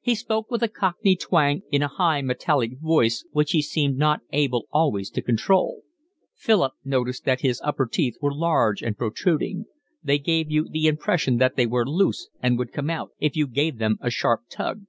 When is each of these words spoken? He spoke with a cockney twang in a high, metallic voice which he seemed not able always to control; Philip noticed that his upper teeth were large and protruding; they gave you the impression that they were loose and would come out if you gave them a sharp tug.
He 0.00 0.14
spoke 0.14 0.50
with 0.50 0.62
a 0.62 0.68
cockney 0.68 1.14
twang 1.14 1.60
in 1.70 1.82
a 1.82 1.88
high, 1.88 2.22
metallic 2.22 2.80
voice 2.80 3.26
which 3.32 3.50
he 3.50 3.60
seemed 3.60 3.98
not 3.98 4.22
able 4.32 4.66
always 4.72 5.10
to 5.10 5.20
control; 5.20 5.82
Philip 6.34 6.72
noticed 6.86 7.26
that 7.26 7.42
his 7.42 7.60
upper 7.62 7.84
teeth 7.86 8.16
were 8.22 8.32
large 8.34 8.82
and 8.82 8.96
protruding; 8.96 9.66
they 10.02 10.18
gave 10.18 10.50
you 10.50 10.68
the 10.70 10.86
impression 10.86 11.36
that 11.36 11.56
they 11.56 11.66
were 11.66 11.84
loose 11.86 12.30
and 12.42 12.56
would 12.56 12.72
come 12.72 12.88
out 12.88 13.10
if 13.20 13.36
you 13.36 13.46
gave 13.46 13.76
them 13.76 13.98
a 14.00 14.08
sharp 14.10 14.44
tug. 14.50 14.86